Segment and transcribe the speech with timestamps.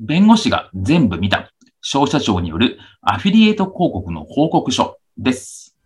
[0.00, 5.76] 弁護士が全部見た消費者庁によるアフィリエイト広告の報告書です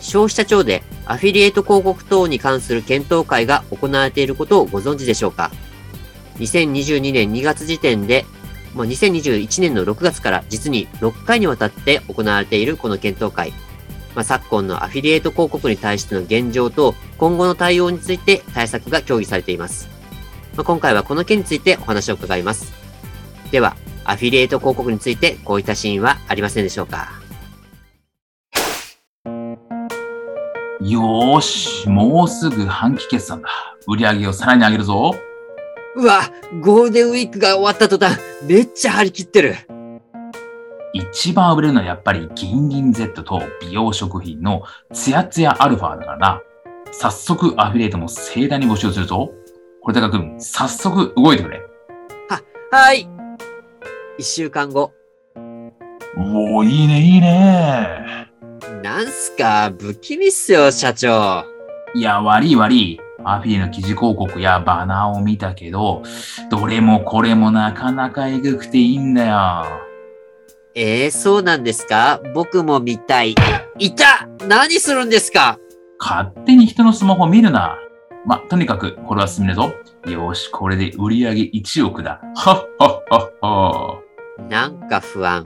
[0.00, 5.52] 消費者庁でアフィリエイト広告等に関する検討会が行われていることをご存知でしょうか
[6.38, 8.24] ？2022年2月時点で、
[8.74, 13.52] まあ、2021年の6月から実に6回にわたって行われているこの検討会。
[14.14, 19.88] まあ、昨今のアフィリエイト広告に対しての現状と今後の対応について対策が協議されています。
[20.56, 22.75] まあ、今回はこの件についてお話を伺います。
[23.56, 27.08] では、アフィリエイト広告についてこういったシーンはありませんでしょうか？
[30.78, 33.48] よーし、もうすぐ半期決算だ。
[33.88, 35.14] 売り上げをさらに上げるぞ。
[35.94, 36.20] うわ、
[36.60, 39.54] ゴールデンウィークが終わった途端、めっちゃ張り切ってる。
[40.92, 46.42] 一番売れるのはやっぱり銀銀 Z と美容食品のツヤツヤアルファだからな。
[46.92, 49.30] 早速アフィリエイトも盛大に募集するぞ。
[49.80, 51.62] これ高くん、早速動いてくれ。
[52.28, 53.08] は、はい。
[54.18, 54.92] 一週間後。
[56.16, 58.28] おお、いいね、いいね。
[58.82, 61.44] なんすか、不気味っすよ、社長。
[61.94, 63.00] いや、悪い悪い。
[63.24, 66.02] アフィリの記事広告やバナーを見たけど、
[66.50, 69.64] どれもこれもなかなかエグくていいんだよ。
[70.74, 72.20] えー、そうなんですか？
[72.34, 73.34] 僕も見たい。
[73.78, 75.58] いた何するんですか？
[75.98, 77.76] 勝手に人のスマホ見るな。
[78.24, 79.72] ま、とにかく、これは進めるぞ。
[80.06, 82.20] よし、これで売り上げ1億だ。
[82.36, 84.00] はっはっはっは。
[84.38, 85.44] なんか不安。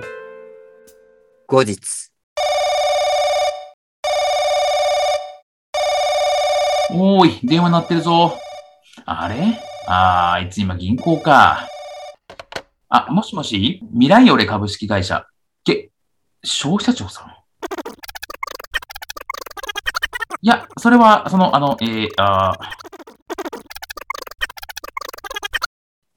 [1.46, 1.78] 後日。
[6.92, 8.36] おーい、電話鳴ってるぞ。
[9.06, 9.60] あれ？
[9.86, 11.68] あー、いつ今銀行か。
[12.88, 13.80] あ、もしもし？
[13.92, 15.24] 未来オレ株式会社。
[15.62, 15.92] け、
[16.42, 17.28] 消費者庁さん？
[20.42, 22.89] いや、それは、その、あの、えー、あー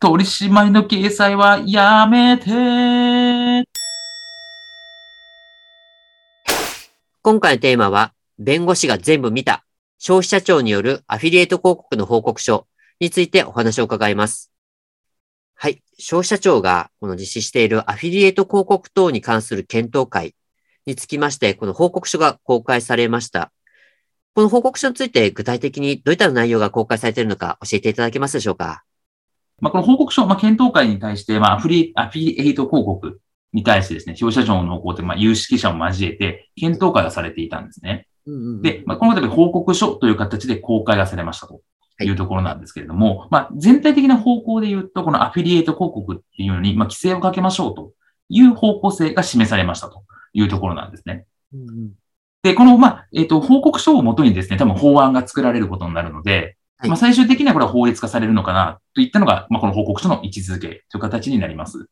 [0.04, 3.64] 取締りの掲載はやめて
[7.22, 9.64] 今回のテーマは、弁護士が全部見た
[10.00, 12.68] 消費者庁によるアフィリエイト広告の報告書
[13.00, 14.52] についてお話を伺います。
[15.56, 15.82] はい。
[15.98, 20.36] 消費者庁がこの実施しているアフィリエイト広告等に関する検討会
[20.86, 23.54] につきまして、この報告書が公開されました。
[24.36, 28.84] この報告書について具体的にどういった内容が公開されているのか教えていただけますでしょうか？
[29.64, 33.22] まあ、この報告書、まあ、検討会に対して、まあ、アフリ、アフィリエイト広告
[33.54, 38.06] に対してですね、消費者庁の方向で、まあ、有識者を交えて、検討会がされていたんですね。
[38.62, 41.62] で、まあ、この度報告書という形で公開がされましたと
[42.02, 47.94] いうところなんですけれども、はい、まあ、全体的な方向で言うと、このアフィリエイト広告っていうのに、まあ、規制をかけましょうと
[48.28, 50.04] いう方向性が示されましたと
[50.34, 51.26] いうところなんですね。
[51.54, 51.92] うん
[52.44, 61.88] で、この、まあ、えっ、ー、と、報告書をもとにですね、多分法案が作られることになるので、はい、まあ、最終的にはこれは法律化されるのかなといったのが、まあ、この報告書の位置づけという形になります。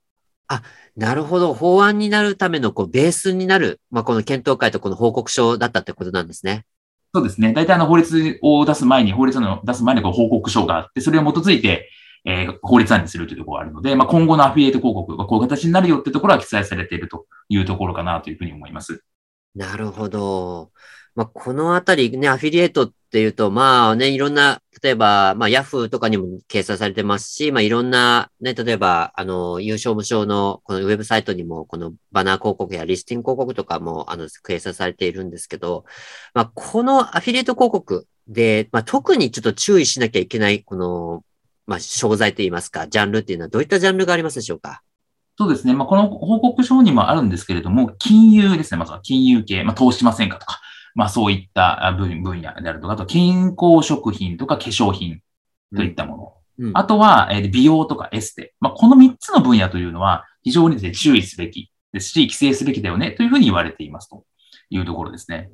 [0.47, 0.63] あ、
[0.97, 1.53] なるほど。
[1.53, 6.65] 法案になるためのこうベースになる、まあ、この検討会とこの報告書だったってことなんですね。
[7.13, 7.53] そうですね。
[7.53, 11.89] 大体あの法律を出す前に、法律の出す前にこう報告書があって、それを基づいて、
[12.25, 19.03] えー、法律案にするというところがあるので、まあ、今後のアフィリエイト広告がこういう形になるよってところは記載されているというところかなというふうに思います。
[19.55, 20.71] なるほど。
[21.15, 35.83] まあ、このあたりね、アフィリエイトっていうと、まあね、いろんな、例えば、まあ、ヤフーとかにも掲載されてますし、まあ、いろんな、ね、例えば、あの、優勝無償のこのウェブサイトにも、このバナー広告やリスティング広告とかも、あの、掲載されているんですけど、
[36.33, 41.25] まあ、このアフィリエイト広告で、まあ、特にちょっと注意しなきゃいけない、この、
[41.67, 44.83] まあ、商材といいますか、ジャンルっていうのはどういったジャンルがありますでしょうか？
[45.37, 45.73] そうですね。
[45.73, 48.77] まあ、この報告書にもあるんですけれども、金融ですね。
[48.77, 50.61] まずは金融系、まあ、投資しませんかとか、
[50.95, 55.21] まあそういった分分野であるとか、あと健康食品とか化粧品
[55.75, 56.23] といったもの。
[56.59, 58.53] うんうん、あとは、え美容とかエステ。
[58.59, 64.25] まあこの3つの分野というのは非常にですね、注意すべきですし、規制すべきだよねというふうに言われていますと
[64.69, 65.49] いうところですね。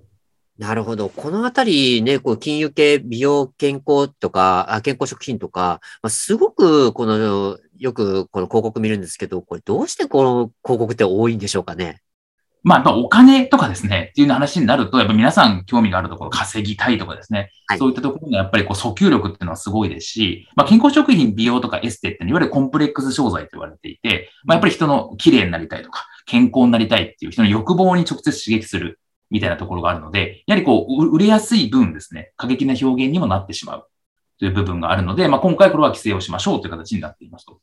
[0.57, 1.09] なるほど。
[1.09, 12.01] このあたりね、こう金融系、美容、健康とか、あ健康食品とか、まあ、すごく、この、よくこの広告見るんですけど、これどうしてこの広告って多いんでしょうかね？
[12.63, 28.99] まあ、お金とかですね、っていう話になると、やっぱ皆さん興味があるところ、稼ぎたいとかですね、はい、そういったところのやっぱりこう訴求力っていうのはすごいですし、まあ、健康食品、美容とかエステっていわゆるコンプレックス商材と言われていて、まあ、やっぱり人の綺麗になりたいとか、健康になりたいっていう人の欲望に直接刺激する
[29.29, 33.87] みたいなところがあるので、やはりこう、売れやすい分ですね、過激な表現にもなってしまう
[34.39, 37.59] という部分があるので、まあ、今回これは規制をしましょうという形になっていますと。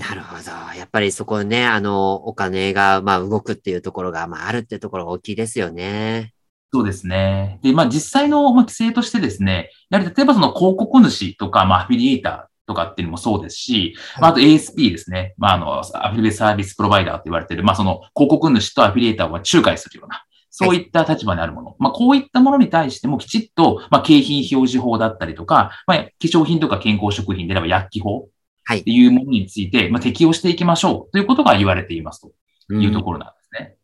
[0.00, 0.50] なるほど。
[0.78, 6.32] やっぱりそこね、あの、お金が、まあ、動くっていうところが、まあ、あるっていうところが大きいですよね。
[6.72, 7.60] そうですね。
[7.62, 15.34] で、まあ、実際の、まあ、規制としてですね、やはり例えばその広告主とか、まあ、アフィリエイターとかっていうのもそうですし、まあ、あと ASP ですね。
[15.36, 21.66] まあ、あの、アフィリエイサービスプロバイダーと言われている、まあ、その広告主とアフィリエイターを仲介するような、そういった立場にあるもの。
[21.68, 28.28] はい、まあ、こういったものに対してもきちっと、まあ、景品表示法だったりとか、まあ、化粧品とか健康食品であれば薬機法
[28.78, 32.20] っていうものについて、まあ、適用していきましょうということが言われています
[32.68, 33.76] というところなんですね。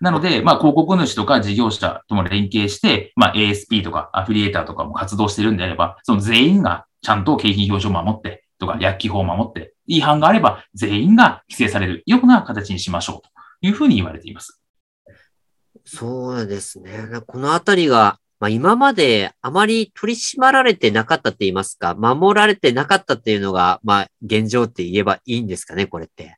[0.00, 13.30] なので、まあ、広告主とか事業者とも連携して、まあ、ASP とかアフィリエーターとかも活動してるんであれば、その全員がちゃんと景品表示を守って、とか薬機法を守って、違反があれば全員が規制されるような形にしましょうと
[13.62, 14.60] いうふうに言われています。
[15.84, 17.08] そうですね。
[17.26, 26.36] このあたりが、まあ、今まであまり取り締まられてなかったって言いますか、守られてなかったっていうのが、まあ、現状って言えばいいんですかね、これって。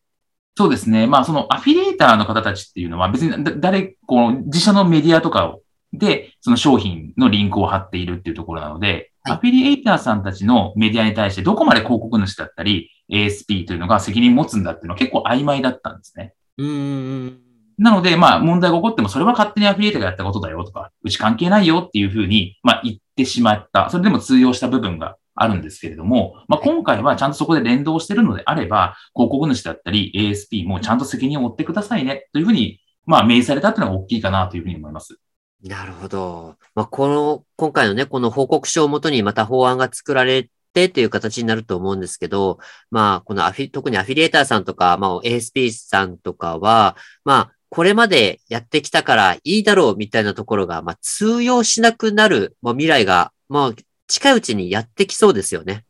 [0.56, 1.06] そうですね。
[1.06, 5.62] まあ、そのアフィリエーターの方たちっていうのは別に誰、この自社のメディアとかを
[5.92, 16.34] で、その商品のリンクを貼っているっていうところなので、はい、アフィリエーターさんたちのメディアに対してどこまで広告主だったり、ASP というのが責任持つんだっていうのは結構曖昧だったんですね。
[16.58, 17.40] うん。
[17.78, 23.88] なので、まあ、問題が起こっても、それは勝手にアフィリエイトがやったことだよとか、うち関係ないよっていうふうに、まあ、言ってしまった。
[23.90, 35.18] それでも通用した部分があるんですけれども、まあ、今回はちゃんとそこで連動してるのであれば、広告主だったり ASP もちゃんと責任を負ってくださいね、というふうに、まあ、明示されたっていうのが大きいかなというふうに思います。
[35.64, 36.56] なるほど。
[36.74, 42.58] まあ、この、今回のね、この報告書をもとにまた法案が作られてという形になると思うんですけど、
[42.90, 53.72] まあ、このアフィ、特にアフィリエーターさんとか、まあ、ASP さんとかは、まあ、これまでやってきたからいいだろうみたいなところが、まあ、通用しなくなる、まあ、未来が、まあ、
[54.06, 55.84] 近いうちにやってきそうですよね。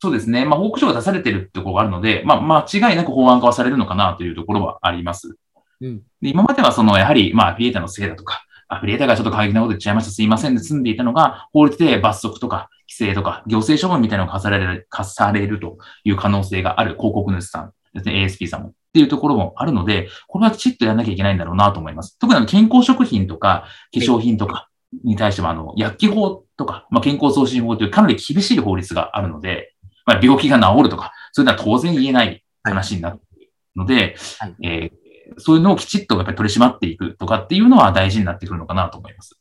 [0.00, 0.44] そうですね。
[0.44, 5.36] まあ、報告書が出されてるってところがあるので、まあ、間違いなく法案化はされるのかなというところはあります。
[5.80, 18.74] うん、で今まではその、やはり、まあ、アフィリエーターのせいだとか、アフィリエーターがちょっと過激なこと言っちゃいました、すいませんで済んでいたのが、法律で罰則とか規制とか行政処分みたいなのが課される、課されるという可能性がある広告主さんですね、ASP さんも。
[18.94, 22.16] っていうところもあるので、これはきちっとやらなきゃいけないんだろうなと思います。
[22.20, 24.68] 特に健康食品とか化粧品とか
[25.02, 29.74] に対しては、あの、薬機法とか、まあ、健康増進法というかなり厳しい法律があるので、
[30.06, 39.40] まあ、病気が治るとか、そういうのは当然言えない話になっているので、はい、えー、そういうのをきちっとやっぱり取り締まっていくとかっていうのは大事になってくるのかなと思います。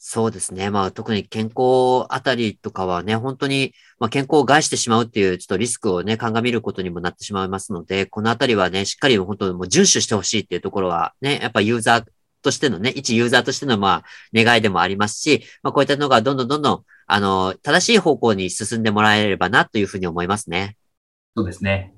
[0.00, 0.70] そうですね。
[0.70, 12.04] まあ特に健康あたりとかはね、本当に、まあ、健康を害してしまうっていうちょっとリスクをね、鑑みることにもなってしまいますので、このあたりはね、しっかり本当にもう遵守してほしいっていうところはね、やっぱユーザー
[12.42, 20.76] としてのね、一ユーザーとしてのまあ願いでもありますし、まあこういったのがどんどんどんどん、あの、正しい方向に進んでもらえればなというふうに思いますね。
[21.36, 21.97] そうですね。